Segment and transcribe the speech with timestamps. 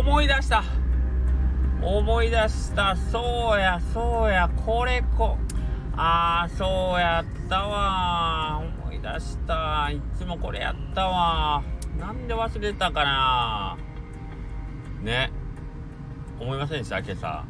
[0.00, 0.64] 思い出した。
[1.82, 2.96] 思い出した。
[2.96, 4.48] そうやそうや。
[4.64, 5.36] これこ
[5.94, 8.62] ああそうやったわ。
[8.82, 9.90] 思い出した。
[9.90, 11.62] いつもこれやったわ。
[11.98, 13.76] なんで忘れたかな。
[15.02, 15.30] ね。
[16.40, 17.00] 思いませんでした？
[17.00, 17.44] 今朝。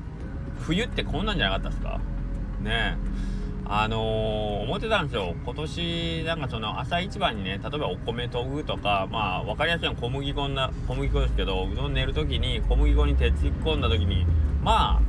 [0.59, 2.01] 冬ってこんなんじゃなかったですか？
[2.61, 2.97] ね。
[2.97, 2.97] え
[3.73, 14.27] あのー、思ってたんですよ今年なんかその朝一番にね例えばお米研ぐとかまあ分かりやすいのは小麦粉な小麦粉ですけどうどん寝る時に小麦粉に手突っ込んだ時に
[14.61, 15.01] まあ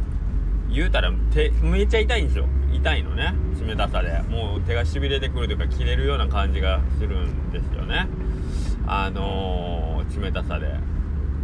[0.69, 2.45] 言うたら手めっちゃ痛いんですよ。
[2.71, 3.33] 痛いのね。
[3.67, 8.07] 冷たさでもう手がしびれてくるというか切れるような感じがするんですよね。
[8.87, 10.67] あのー、冷たさで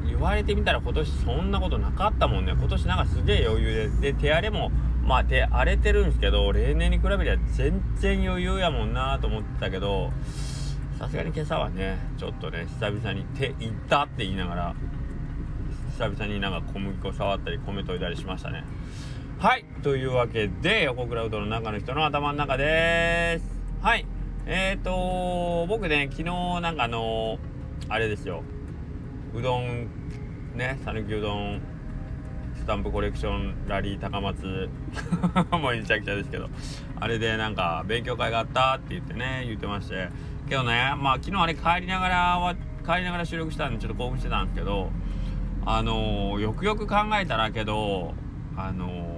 [0.06, 2.54] 言われてみたら今年そんなことなかったもんね。
[2.54, 4.72] 今年なんかすげえ余裕でで手荒れも
[5.08, 10.12] まあ手荒れてるんですけど例年に比べりゃ全然余裕やもんなと思ってたけど
[11.00, 14.76] さすがに今朝はねちょっとね久々に手いったって言いながら
[15.92, 18.64] 久々になんか小麦粉触ったり米研いだりしましたね。
[19.40, 23.46] はいというわけで横クラウドの中の人の頭の中です。
[23.81, 24.06] はい
[24.46, 27.40] えーと僕ね昨日なんかあの
[27.88, 28.44] あれですよ。
[29.34, 29.88] うどん
[30.56, 31.62] ね讃岐うどん
[32.68, 34.70] タンプコレクションラリー高松。
[35.52, 36.50] もうめちゃくちゃですけど。
[37.00, 40.09] あれでなんか勉強会があったって言ってね言ってまして。
[40.48, 44.92] けどねまあ昨日あれ帰りながらは帰りながら収録したんでちょっと興奮してたんですけど
[45.66, 48.14] あのー、よくよく考えたらけど
[48.56, 49.18] あのー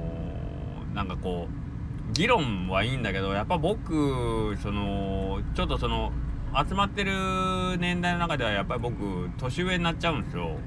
[0.93, 6.11] なんかこう議論はいいんだけどやっぱ僕そのちょっとその
[6.67, 10.57] 集まってる年代の中ではやっぱり僕年上になっちゃうんですよ。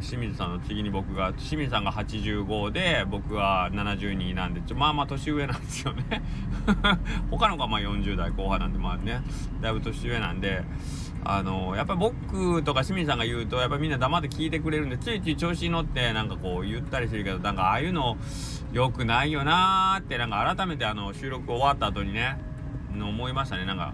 [0.00, 6.22] 清水さんの次に僕が清水さんが85で僕は72なんでちょまあまあ年上なんですよね。
[7.30, 9.22] 他の子はまあ40代後半なんでまあね
[9.60, 10.64] だいぶ年上なんで
[11.24, 18.16] あのやっぱり僕とか清水さんが言うとやっぱみんな黙って聞いてくれるんでついつい調子に乗ってなんかこう言ったりするけどなんかああいうの
[18.72, 22.38] 良くないよなーってなんか改めてあの収録終わった後にね
[22.92, 23.64] 思いましたね。
[23.64, 23.92] なんか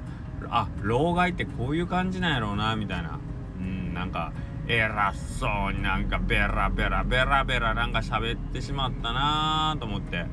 [0.50, 3.18] あ老害ってこういう感じなんやろうなみたいな。
[3.58, 4.32] うんなんか
[4.66, 10.26] 偉そうになんかベラベラベラベラなんか喋ってしまったなと思って。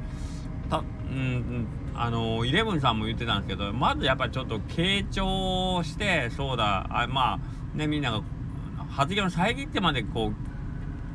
[0.69, 0.81] たう
[1.13, 8.21] んあのイレブンさんも言ってたんですけどまずやっぱりちょっと傾聴してそうだあまあねみんなが
[8.89, 10.31] 発言を遮ってまでこ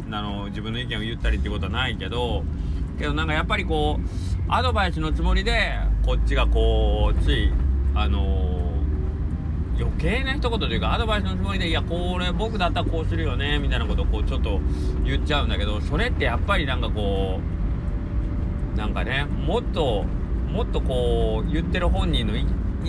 [0.09, 2.45] うあの自分の意見を言ったりってことはないけど
[2.99, 7.53] けどなんかやっぱりこうアドバイスのつもりでこっちがこうつい
[7.95, 8.66] あの
[9.79, 14.61] 余計な一言というかアドバイスのつもりでいやこれ僕だったらこうするよねみたいなことをこうちょっと
[15.05, 17.41] 言っちゃうんだけどそれってやっぱりなんかこ
[18.75, 20.05] うなんかねもっと
[20.51, 22.45] もっとこう言ってる本人の意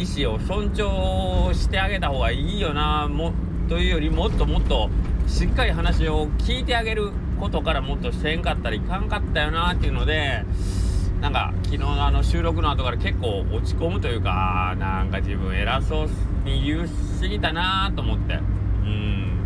[0.06, 3.34] 思を尊重してあげた方がいいよなも
[3.68, 4.90] というよりもっともっと
[5.28, 10.46] しっかり話を聞いてあげることからもっとせんかったりいかんかったよなっていうので
[11.22, 16.08] なんか昨日のあの収録の後から結構落ち込むというかなんか自分偉そう
[16.46, 18.36] に言うすぎたなと思って。
[18.36, 18.38] う
[18.88, 19.38] ん。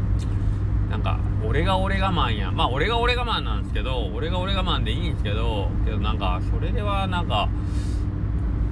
[0.90, 2.52] なんか俺が俺我慢や。
[2.52, 7.48] まあ俺が俺我慢なんですけど俺が俺我慢でいいんですけどけどなんかそれではなんか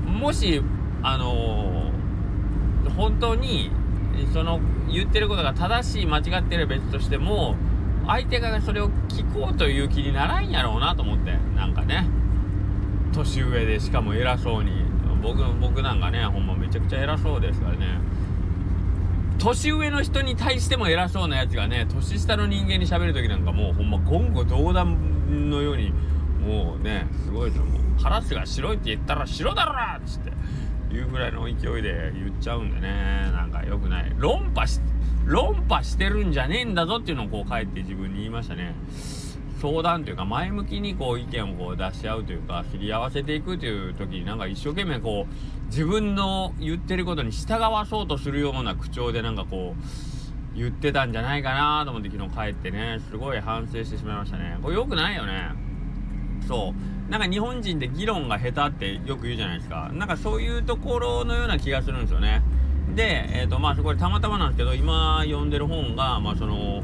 [0.06, 0.62] もし
[1.02, 3.72] あのー、本当に
[4.34, 4.60] その
[4.92, 7.56] 言ってることが正しい間違ってる別としても
[8.06, 11.38] 相手がそれを聞こうという気にならんやろうなと思って。
[11.56, 12.08] なんかね。
[13.20, 14.72] 年上でしかも偉そうに。
[15.22, 18.00] 僕僕なんかねほんまめちゃくちゃ偉そうですからね。
[19.38, 25.92] 年上の人に対しても偉そうなやつがね年下の人間に喋る時なんかもうほんま言語道断のように
[26.42, 27.66] もうねすごいですよ。
[27.66, 29.74] もうカラスが白いって言ったら白だろ
[30.06, 34.14] っつっていうぐらいの勢いで言っちゃうんでねなんか良くない。
[34.18, 34.80] 論破し
[35.26, 38.74] 論破してるんじゃねえんだぞっていうのをこう帰って自分に言いましたね。
[39.60, 49.84] 相談というか前向きにこう意見をこう出し合うというか知り合わせていくという時になんか一生懸命こう自分の言ってることに従わそうとするような口調でなんかこう
[50.56, 53.00] 言ってたんじゃないかなと思って昨日帰ってね。
[53.10, 54.58] すごい反省してしまいましたね。
[54.62, 55.52] これ良くないよね。
[56.48, 57.12] そう。
[57.12, 59.90] なんか日本人で議論が下手ってよく言うじゃないですか。
[59.94, 62.42] なんかそういうところのような気がするんですよね。
[62.96, 66.84] でえっ、ー、とまあそこれたまたまなんですけど今読んでる本がまあその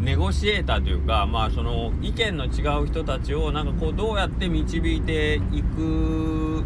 [0.00, 6.64] ネゴシエーターというかまあその意見の違う人たちをなんかこうどうやって導いていく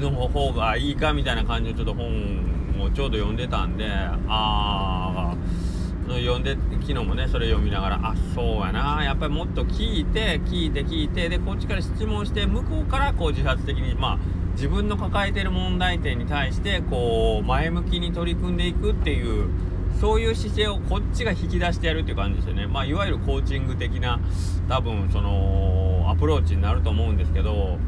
[0.00, 5.36] の方がいいかみたいな感じのちょっと本をちょうど読んでたんでああ
[6.08, 9.04] 読んで昨日もねそれ読みながらあそうやな。
[9.04, 14.18] やっぱりもっと聞いて聞いて聞いてでこっちから質問して向こうからこう自発的にまあ
[14.54, 19.48] 自分の抱えてる問題点に対してこう前向きに取り組んでいくっていう
[19.98, 22.66] そういう姿勢をこっちが引き出してやるっていう感じですよね。
[22.66, 24.18] まあいわゆるコーチング的な
[24.68, 27.78] 多分そのアプローチになると思うんですけど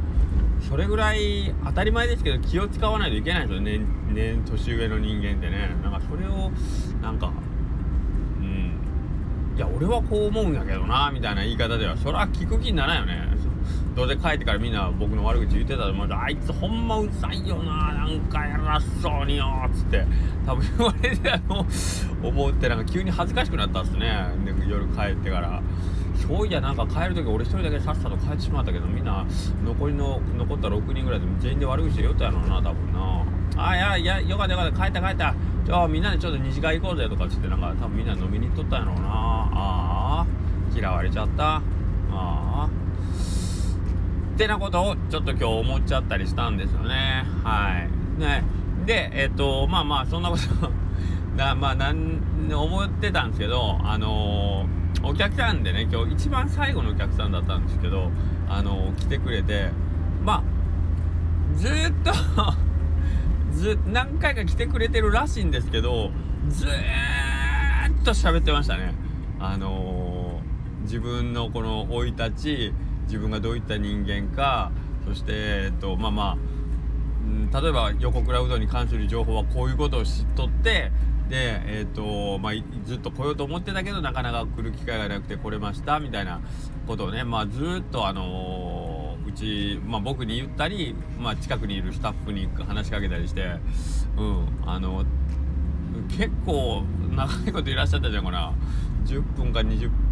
[0.69, 3.81] それぐらい当たり前ですけど気を使わないといけないんですよね。
[4.13, 6.51] 年年上の人間ってねなんかそれを
[7.01, 7.33] なんか
[8.39, 8.73] うん
[9.57, 13.32] いや俺はこう思うんやけどなみたいな言い方ではそれは聞く気にならないよね
[13.95, 20.05] どうせ帰ってからみんな僕の悪口言ってたと思うあいつほんまうざいよななんか偉そうによつって。
[20.47, 21.67] 多分言われてあの
[22.23, 24.29] 思ってなんか急に恥ずかしくなったっすね。
[24.67, 25.63] 夜帰ってから。
[26.27, 29.27] そういやなんか帰る時俺一人だけさっさと帰ってしまったけどみんな
[29.65, 33.25] 残りの残った6人ぐらいで全員で悪口言ったやろうな多分な。
[33.57, 34.85] あいやいやよかったよかった。
[34.85, 35.35] 帰った帰った。
[35.67, 39.03] じゃあみんなでちょっと二次会行こうぜとかっつってなんか多分みんな飲みに行っとったやろうな。
[39.05, 40.27] ああ
[40.75, 41.57] 嫌われちゃった。
[41.57, 41.63] あ
[42.11, 42.69] あ
[44.33, 47.25] ってなことをちょっと今日思っちゃったりしたんですよね。
[47.45, 47.87] は
[48.17, 48.21] い。
[48.21, 48.45] ね。
[48.87, 50.73] でえっ、ー、とまあまあそんなこと
[51.37, 52.21] だ まあなん
[52.53, 58.11] 思ってたんですけどあのー、お客さんでね今日一番最後のお客さんだったんですけど
[58.49, 59.71] あのー、来てくれて
[60.25, 60.43] まあ
[61.57, 61.71] ずっ
[62.03, 62.13] と
[63.53, 66.11] ず何回か来てくれてるらしいんですけど
[66.49, 66.71] ずっ
[68.05, 68.95] と喋ってましたね。
[69.39, 70.41] あの
[70.83, 72.75] 自分のこの生い立ち
[73.13, 74.73] 自分がどういった人間か
[75.07, 76.39] そして、えっと、まあまあ、
[77.23, 80.91] うん、例えば横倉うどんに関する情報はこういうことを知っとって
[81.29, 82.53] で、えっとまあ、
[82.87, 86.41] ずっと来ようと思ってたけどなかなか来る機会がなくて来れましたみたいな
[86.87, 93.57] ことをね、まあ、ずっとあのー、うち、まあ、僕に言ったり、まあ、近くにいるスタッフに話しかけたりして、
[94.17, 95.05] うん、あの
[96.09, 96.85] 結構
[97.15, 98.55] 長いこといらっしゃったじゃんかな
[99.05, 100.12] 10分か20分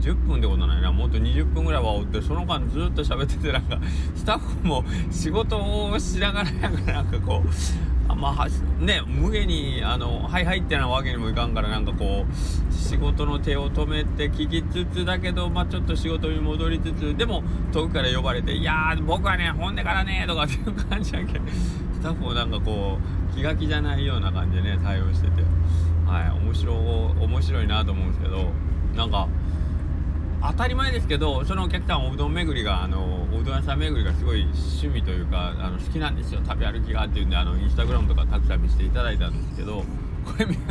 [0.00, 0.90] 10分ってことないな。
[0.92, 3.78] もっと20分ぐらいはおってその間ずっと喋っててなんか
[4.14, 7.48] スタッフも仕事をしながらやからなんかこう
[8.10, 8.48] あまあ
[8.84, 17.42] ね無下にあのはいはいってなわけにもいかんからなんかこう仕事の手を止めて聞きつつだけどまあちょっと仕事に戻りつつでも
[17.72, 21.44] 遠くから呼ばれて「いやー僕はね本音からね」とかっていう感じやけど
[21.94, 22.98] スタッフもなんかこ
[23.32, 25.42] う気が気じゃないような感じでね対応してて。
[26.10, 28.50] はい面白面白いなと思うんですけど
[28.96, 29.28] なんか
[30.42, 36.40] 当たり前ですけどそのお客さんおうどん巡りがあのおうどん屋さん巡りがすごい趣味というかあの好きなんですよ。
[36.44, 39.84] 食べ歩きがっていうんであのインスタグラムとかたくさん見せていただいたんですけど
[40.24, 40.46] これ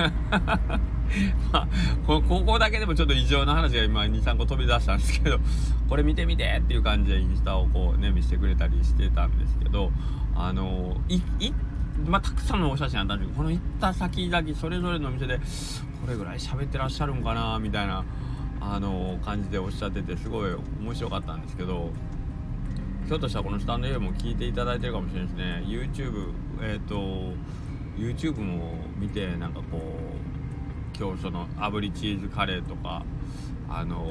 [1.51, 1.67] まあ
[2.05, 5.39] ここだけでもちょっと異常な話が今23個飛び出したんですけど
[5.87, 9.91] これ見てみてっていう感じでインスタをこうね見せてくれたりしてたんですけど
[10.35, 11.53] あのいい
[12.07, 18.05] まあ、たくさんのお写真あったんですけどこの行った先々それぞれのお店でこれぐらい喋ってらっしゃるんかなみたいな
[18.61, 20.51] あの感じでおっしゃっててすごい
[20.81, 21.91] 面白かったんですけど
[23.07, 25.63] ひょっとしたらこのスタンド FM も聞いていただいてるかもしれないですね。
[25.65, 27.33] YouTube えっ、ー、と
[27.97, 33.03] YouTube も見てなんかこう今日その炙りチーズカレーとか
[33.69, 34.05] あの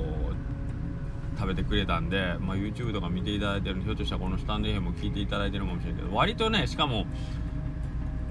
[1.39, 7.07] 食べてくれたんで、まあ、YouTube とか見ていただいてるんでひょっとしたらこのスタンド FM も聞いていただいてるかもしれないけど割とねしかも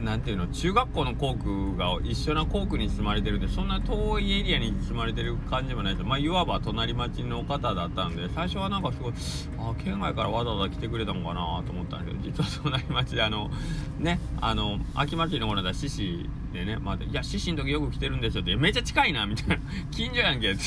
[0.02, 6.06] なんていうの中学校の校区が一緒な校区に住まれてるんでそんな遠いエリアに住まれてる感じもないです。
[6.06, 9.14] まあいわば隣町の方だったんで最初はなんかすごい
[9.58, 13.50] あ県外からわざわざ来てくれたのかなと思ったんですけど実は隣町であの
[13.98, 19.58] ねあの秋祭りの頃だ獅子でねまあ、いや獅子の時よく来てるんですよってめっちゃ近いなみたいな。
[19.92, 20.62] 近所やんけって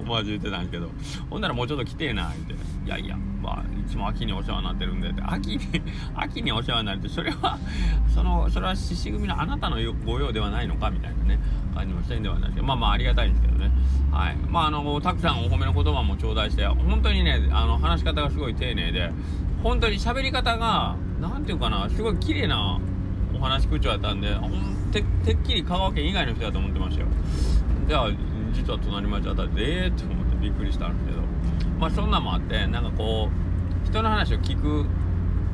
[0.00, 0.90] 思わず言ってたんですけど。
[1.30, 3.16] ほんならもうちょっと来てえなっていやいや。
[3.58, 5.60] いつも秋にお世話になってるんで秋に
[6.14, 7.58] 秋にお世話になるってそれは
[8.14, 11.38] そのそれは獅子組のあなたのご用ではないのかみたいなね
[11.74, 12.66] 感じもしてんではないですけど。
[12.66, 13.70] まあまあありがたいんですけどね。
[14.10, 14.36] はい。
[14.48, 19.12] まああのたくさんお褒めの言葉も頂戴して本当にねあの話し方がすごい丁寧で
[19.62, 22.78] 本当に喋り方が何ていうかなすごい綺麗な
[23.34, 24.28] お話口調やったんで
[24.92, 27.08] ててっきり香川県以外の人だと思ってましたよ。
[27.88, 28.10] じゃあ
[28.52, 31.29] 実は隣町あたりでええー、って思ってびっくりしたんですけど。
[31.80, 33.30] まあそんなんもあってなんかこ
[33.84, 34.86] う人の話を聞く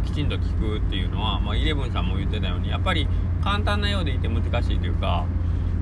[0.04, 3.08] きちんと聞くっていうのは、まあ、イレブンさんも言ってたようにやっぱり
[3.42, 5.24] 簡単なようでいて難しいというか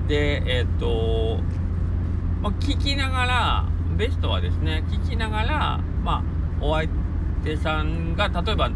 [0.06, 1.42] でえー、っと、
[2.42, 6.22] まあ、聞きながらベストはですね聞きながらま
[6.60, 6.88] あお相
[7.42, 8.70] 手さんが例えば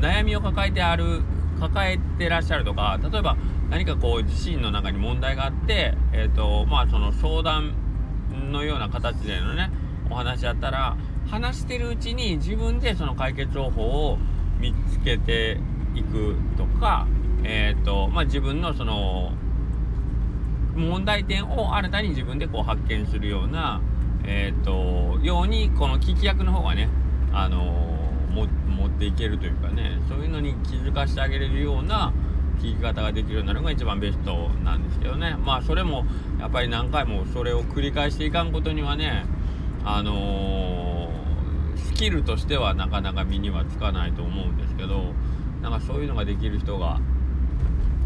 [0.00, 1.20] 悩みを抱えてある
[1.60, 3.36] 抱えてらっしゃるとか例えば
[3.68, 7.74] 何かこう自身の中に問題があって、えーとまあ、その相談
[8.50, 9.70] のような形でのね
[10.10, 10.96] お話だったら
[11.28, 14.18] 話してるうちに自分でその解決方法を
[14.58, 15.58] 見つけて
[15.94, 17.06] いくとか、
[17.44, 19.32] えーとまあ、自分のその
[20.74, 23.80] 問題点を新たに自分でこう発見するような、
[24.24, 26.88] えーと、ようにこの聞き役の方がね、
[27.32, 32.12] あのー、持っていけるというかねそういうのに気づかせてあげれるような
[32.60, 35.34] 聞き方ができるようになるのが一番ベストなんですけどね。
[35.44, 36.04] まあそれも
[36.38, 39.24] やっぱり何回もそれを繰り返していかんことにはね
[39.84, 45.12] あのー、スキルとしてはなかなか身にはつかないと思うんですけど
[45.62, 47.00] なんかそういうのができる人が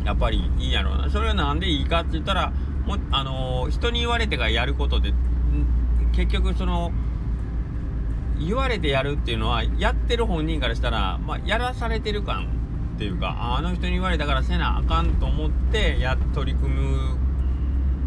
[0.04, 1.10] やっぱりいいやろうな。
[1.10, 2.52] それは何でいいかって言ったら
[2.84, 5.14] もあのー、人に言われてからやることで
[6.12, 6.92] 結局その
[8.38, 12.48] 言われてやるっていうのはやってる本人からしたら、まあ、やらされてる感
[12.96, 17.18] っていうかあの人に言われたからせなあかんと思ってや取り組む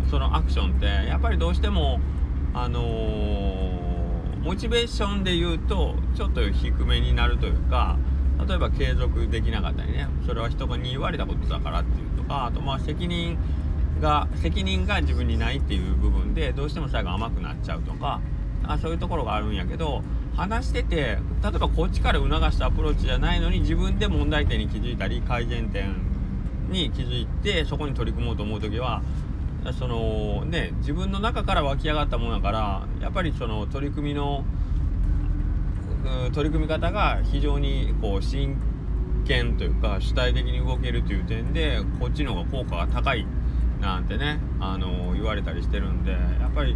[0.10, 2.00] そのアクションってやっぱりどうしても
[2.54, 7.98] あのー、モチベーションで言うとちょっと低めになるというか
[8.48, 13.38] 例えば継続できなかったりねそれは人に言われたことだからっていうとかあとまあ責任
[14.00, 18.22] が責任が自分にないっていう部分でどうしても最後甘くなっちゃうとか
[18.64, 20.04] あそういうところがあるんやけど
[20.36, 25.96] 話してて例えばこっちから促したアプローチじゃないのに自分で問題点に気づいたり改善点
[26.70, 29.02] に気づいてそこに取り組もうと思う時は
[29.78, 34.46] そのね自分の中から湧き上がったものだからやっぱりその取り組みの
[36.34, 38.56] 取り組み方が非常にこう真
[39.26, 43.26] 剣というか主体的に動けるという点でこっちの方が効果が高い
[43.82, 46.76] なんてねあの言われたりしてるんでやっぱり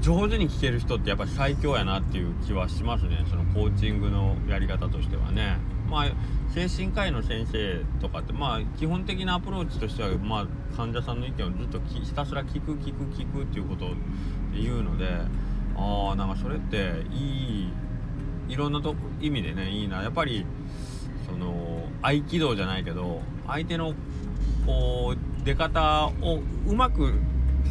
[0.00, 3.24] 上手に聞ける人ってやっぱり最強やなっていう気はしますね。
[3.28, 5.58] そのコーチングのやり方としてはね。
[5.88, 6.06] まあ
[6.54, 13.88] 精神科医の先生とかってまあ基本的なアプローチとしてはまあ患者さんの意見をずっとひたすら聞く聞く聞くっていうことを
[14.54, 15.06] 言うので
[15.76, 17.72] ああなんかそれっていい
[18.48, 20.02] いろんなと意味でねいいな。
[20.02, 20.46] やっぱり
[21.26, 23.94] その合気道じゃないけど相手の
[24.66, 27.14] こう出方をうまく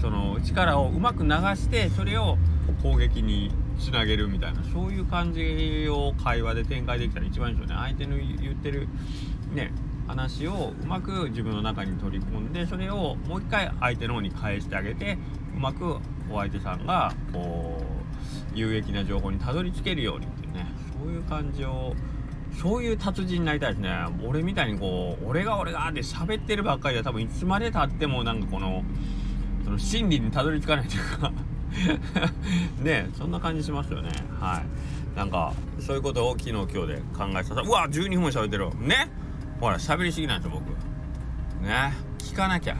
[0.02, 2.38] その力をうまく流してそれを
[2.82, 7.82] 攻撃につなげるみたいなそういう感じを会話で展開できたら一番いいですよね。
[7.82, 8.88] 相手の言ってる
[9.54, 9.72] ね
[10.08, 15.18] 話をうまく自分の中に取り込んでそれをもう一回相手の方に返してあげて
[15.56, 15.98] うまく
[16.32, 20.66] お相手さんがこう有益な情報にたどり着けるようにっていうね
[21.00, 21.94] そういう感じを
[22.60, 23.92] そういう達人になりたいですね。
[24.26, 28.84] 俺みたいにこう俺が俺がって喋ってるばっかりで多分いつまでたってもなんかこの
[29.70, 31.32] その真理にたどり着かないというか。
[32.82, 34.10] ねそんな感じしますよね。
[34.40, 34.64] は
[35.16, 35.18] い。
[35.18, 38.70] なんかそういうことを昨日今日で考えさせうわ12分喋ってる。
[38.80, 39.12] ね。
[39.60, 41.64] ほら喋りすぎなんですよ僕。
[41.64, 41.94] ね。
[42.18, 42.78] 聞かなきゃ。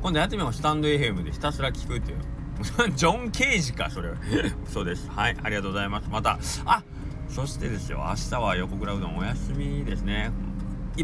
[0.00, 0.52] 今度やってみよう。
[0.52, 2.18] スタンド FM でひたすら聞くっていう。
[2.94, 4.10] ジョン・ケージかそれ。
[4.66, 5.10] そうです。
[5.10, 6.08] はいありがとうございます。
[6.08, 6.38] また。
[6.66, 6.82] あ
[7.28, 8.04] そしてですよ。
[8.08, 10.30] 明日は横倉うどんお休みですね。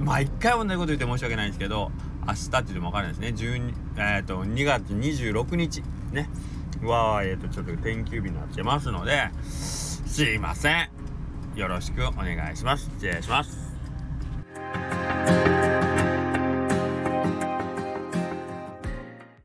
[0.01, 1.91] 毎回同じこと言って申し訳ないんですけど。
[2.29, 3.65] 明日っていうのも分からないですね、
[3.97, 5.83] えーと、2月26日。
[6.13, 6.29] ね。
[6.83, 10.89] は、えーと、ちょっと天休日になってますのですいません。
[11.55, 12.85] よろしくお願いします。
[12.97, 13.68] 失礼します。